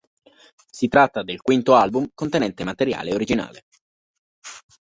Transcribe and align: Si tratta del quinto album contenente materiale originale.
Si 0.71 0.87
tratta 0.87 1.21
del 1.21 1.43
quinto 1.43 1.75
album 1.75 2.09
contenente 2.15 2.63
materiale 2.63 3.13
originale. 3.13 3.65